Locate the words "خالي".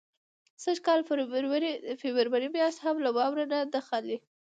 3.87-4.17